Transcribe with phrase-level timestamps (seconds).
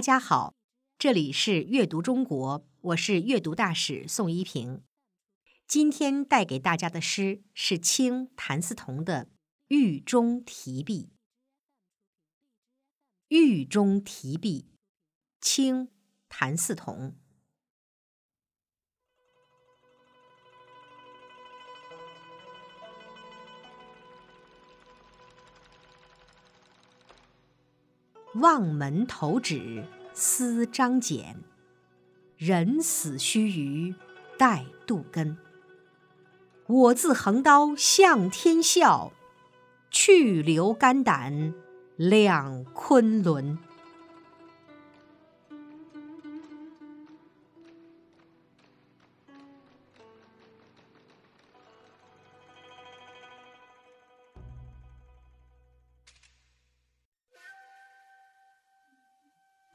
[0.00, 0.54] 大家好，
[0.98, 4.82] 这里是阅读中国，我是阅读大使宋一平。
[5.66, 9.26] 今天带给大家的诗是清谭嗣同的
[9.68, 11.10] 《狱中题壁》。
[13.38, 14.70] 《狱中题壁》，
[15.38, 15.90] 清
[16.30, 17.19] 谭嗣同。
[28.34, 31.36] 望门投止思张俭，
[32.36, 33.94] 人死须臾
[34.38, 35.36] 待杜根。
[36.66, 39.12] 我自横刀向天笑，
[39.90, 41.52] 去留肝胆
[41.96, 43.58] 两昆仑。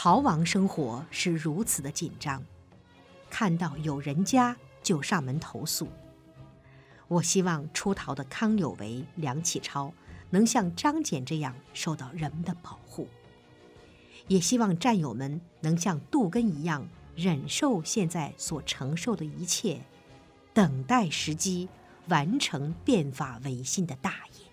[0.00, 2.40] 逃亡生活是如此的紧张，
[3.28, 5.88] 看到有人家就上门投诉。
[7.08, 9.92] 我希望出逃的康有为、梁启超
[10.30, 13.08] 能像张謇这样受到人们的保护，
[14.28, 19.80] 也希望战友们能像杜根一样忍受现在所承受的一切，
[20.54, 21.68] 等待时机，
[22.06, 24.46] 完成变法维新的大业。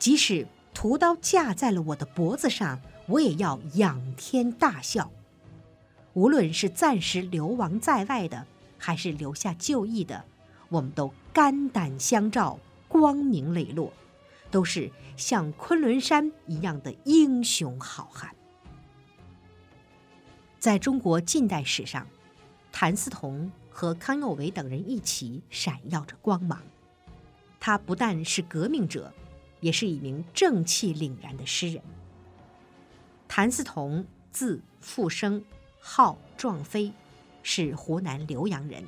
[0.00, 2.80] 即使屠刀架在了我的脖子上。
[3.08, 5.10] 我也要仰天大笑。
[6.12, 10.24] 无论是暂时流亡在外的，还是留下就义的，
[10.68, 13.92] 我们都肝胆相照，光明磊落，
[14.50, 18.34] 都是像昆仑山一样的英雄好汉。
[20.58, 22.06] 在中国近代史上，
[22.72, 26.60] 谭嗣同和康有为等人一起闪耀着光芒。
[27.60, 29.12] 他不但是革命者，
[29.60, 31.82] 也是一名正气凛然的诗人。
[33.28, 35.44] 谭嗣同，字复生，
[35.78, 36.90] 号壮飞，
[37.42, 38.82] 是湖南浏阳人。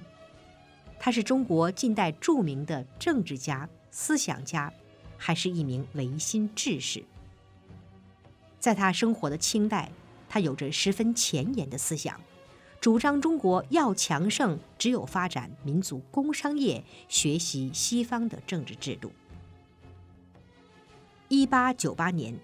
[0.98, 4.72] 他是中国近代著名的政治家、思想家，
[5.18, 7.04] 还是一名维新志士。
[8.58, 9.92] 在他生活的清代，
[10.28, 12.18] 他有着十分前沿的思想，
[12.80, 19.12] 主张中国要强盛，只有发展民族工商业，学习西方的政治制度。
[21.28, 22.34] 一八九八年。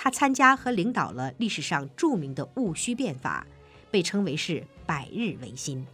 [0.00, 3.44] 他参加和领导了历史上著名的戊戌变法，
[3.90, 5.84] 被称为是百日维新。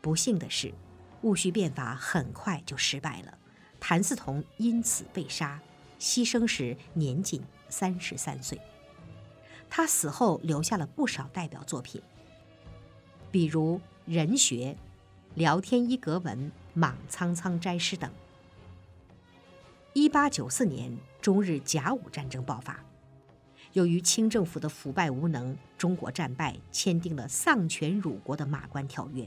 [0.00, 0.72] 不幸的是，
[1.20, 3.36] 戊戌变法很快就失败了，
[3.78, 5.60] 谭嗣同因此被杀，
[6.00, 8.58] 牺牲时年仅三十三岁。
[9.68, 12.00] 他死后留下了不少代表作品，
[13.30, 14.56] 比如《人学》
[15.34, 16.38] 《聊天一格文》
[16.72, 18.10] 《莽苍苍斋诗》等。
[19.92, 22.82] 一八九四年，中日甲午战争爆发。
[23.72, 29.24] 由于清政府的腐败无能，中国战败，签订了丧权辱国的《马关条约》。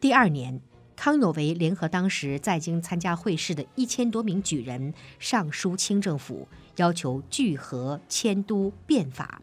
[0.00, 0.60] 第二年，
[0.94, 9.42] 康有为联合当时在京参加会试的一千多名举人，上书清政府，要求聚合迁都变法。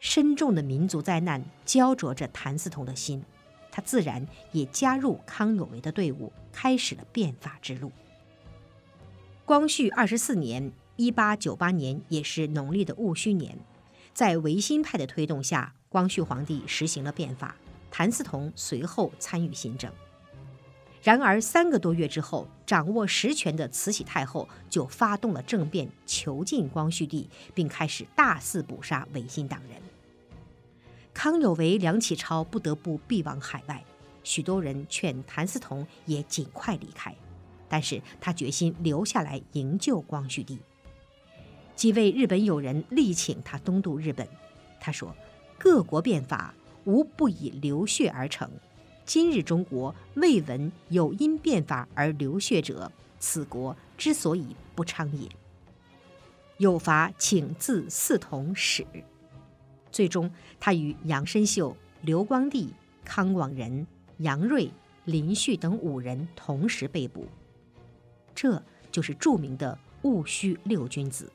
[0.00, 3.22] 深重的民族灾难焦灼着谭嗣同的心，
[3.70, 7.92] 他自然也加入康有为的队伍，开始了变法之路。
[9.44, 10.72] 光绪二十四年。
[10.98, 13.56] 一八九八年也是农历的戊戌年，
[14.12, 17.54] 在维新派的推动下，光绪皇帝实行了变法，
[17.88, 19.92] 谭嗣同随后参与新政。
[21.00, 29.80] 然而三个多月之后，掌握实权的慈禧太后就发动了政变，囚禁光绪帝，并开始大肆捕杀维新党人。
[31.14, 33.84] 康有为、梁启超不得不避往海外，
[34.24, 37.14] 许多人劝谭嗣同也尽快离开，
[37.68, 40.58] 但是他决心留下来营救光绪帝。
[41.78, 44.26] 几位日本友人力请他东渡日本，
[44.80, 45.14] 他说
[45.56, 46.52] ：“各国变法
[46.82, 48.50] 无不以流血而成，
[49.04, 55.28] 今日中国未闻有因变法而流血者，此国之所以不昌也。
[56.56, 58.84] 有法请自嗣同始。”
[59.92, 62.74] 最终，他与杨深秀、刘光第、
[63.04, 63.86] 康广仁、
[64.16, 64.68] 杨锐、
[65.04, 67.28] 林旭等五人同时被捕，
[68.34, 68.60] 这
[68.90, 71.30] 就是著名的戊戌六君子。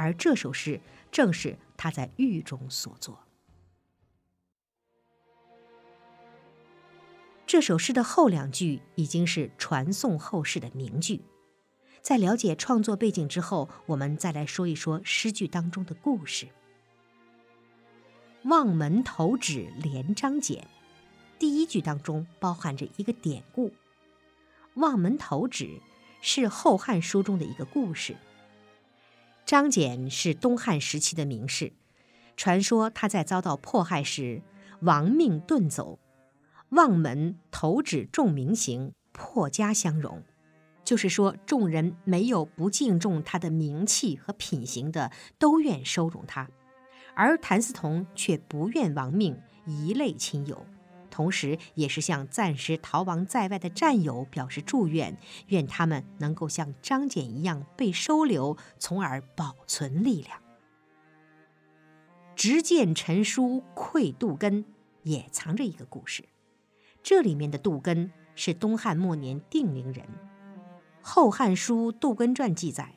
[0.00, 0.80] 而这首诗
[1.12, 3.18] 正是他在狱中所作。
[7.46, 11.20] 这首诗的后两句已经是传颂后世的名句。
[12.00, 16.48] 在了解创作背景之后，我们再来说一说诗句当中的故事。
[18.44, 20.62] 望门投止连张謇，
[21.38, 23.70] 第一句当中包含着一个典故。
[24.76, 25.78] 望门投止
[26.22, 28.16] 是《后汉书》中的一个故事。
[29.50, 31.72] 张謇是东汉时期的名士，
[32.36, 34.42] 传说他在遭到迫害时
[34.82, 35.98] 亡命遁走，
[36.68, 40.22] 望门投指众名行，破家相容。
[40.84, 46.48] 就是说，众人没有不敬重他的名气和品行的，都愿收容他，
[47.16, 49.36] 而谭嗣同却不愿亡命，
[49.66, 50.64] 遗泪亲友。
[51.20, 55.18] 同时，也是向暂时逃亡在外的战友表示祝愿，
[55.48, 60.40] 愿他们能够像张謇一样被收留，从而保存力量。
[62.34, 64.64] 执剑陈书愧杜根，
[65.02, 66.24] 也藏着一个故事。
[67.02, 70.06] 这里面的杜根是东汉末年定陵人。
[71.02, 72.94] 《后汉书·杜根传》记载，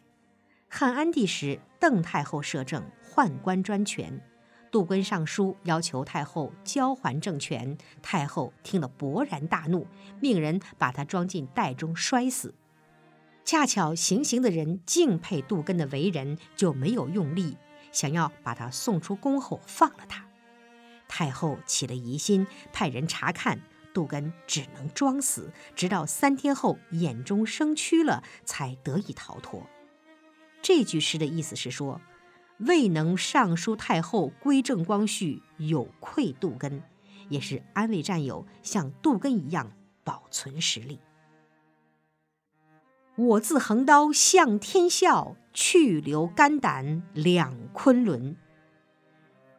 [0.70, 4.22] 汉安帝时，邓太后摄政，宦官专权。
[4.74, 9.86] 杜根上书要求太后交还政权，太后听了勃然大怒，
[10.20, 12.56] 命人把他装进袋中摔死。
[13.46, 17.56] 恰巧行刑的人敬佩杜根的为人，就没有用力，
[17.92, 20.26] 想要把他送出宫后放了他。
[21.08, 23.62] 太后起了疑心，派人查看，
[23.94, 29.70] 杜根只能装死，直到三天后眼中生蛆了，才得以逃脱。
[30.64, 32.02] 这句诗的意思是说。
[32.66, 36.84] 未能上书太后归正光绪，有愧杜根，
[37.30, 39.72] 也是安慰战友像杜根一样
[40.04, 41.00] 保存实力。
[43.16, 48.36] 我自横刀向天笑，去留肝胆两昆仑。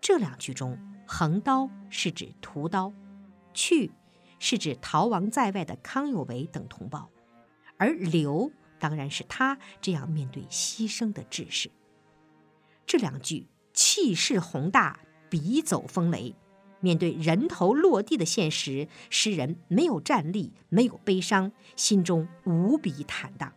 [0.01, 2.93] 这两句中，横刀是指屠刀，
[3.53, 3.93] 去
[4.39, 7.09] 是指逃亡在外的康有为等同胞，
[7.77, 11.71] 而留当然是他这样面对牺牲的志士。
[12.87, 16.35] 这两句气势宏大，笔走风雷。
[16.81, 23.53] 面对人头落地的现实，诗人没有战栗，没有悲伤，心中无比坦荡。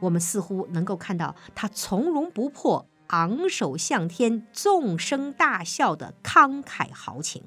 [0.00, 7.44] 我们似乎能够看到他从容不迫、昂首向天、纵声大笑的慷慨豪情。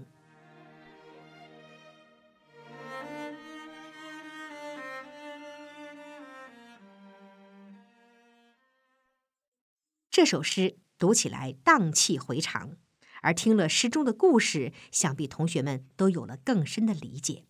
[10.24, 12.78] 这首诗读起来荡气回肠，
[13.24, 17.46] 而听了诗中的故事，想必同学们都有了更深的理解。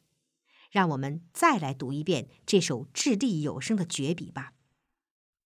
[0.72, 4.54] 让我们再来读一遍这首掷地有声的绝笔吧：“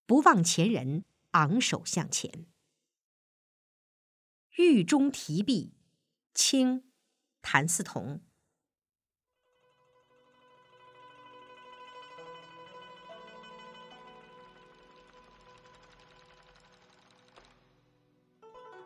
[0.07, 2.45] 不忘前人，昂首向前。”
[4.55, 5.73] 狱中题壁，
[6.33, 6.85] 清，
[7.41, 8.21] 谭嗣同。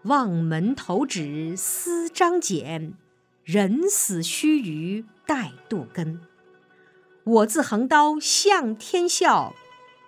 [0.03, 2.93] 望门投止思张俭，
[3.43, 6.21] 人死须臾待杜根。
[7.23, 9.53] 我自横刀向天笑，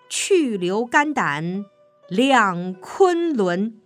[0.09, 1.65] 去留肝胆
[2.09, 3.79] 两昆仑。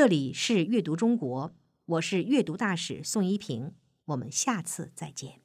[0.00, 1.54] 这里是阅读中国，
[1.84, 3.74] 我是阅读大使宋一平，
[4.06, 5.42] 我们下次再见。